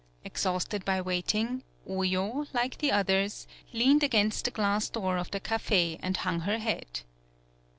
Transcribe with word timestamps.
Exhausted 0.25 0.83
by 0.83 0.99
waiting, 0.99 1.63
Oyo, 1.87 2.51
like 2.55 2.79
the 2.79 2.91
others, 2.91 3.45
leaned 3.71 4.01
against 4.01 4.45
the 4.45 4.49
glass 4.49 4.89
door 4.89 5.17
of 5.19 5.29
the 5.29 5.39
Cafe 5.39 5.99
and 6.01 6.17
hung 6.17 6.39
her 6.39 6.57
head. 6.57 7.01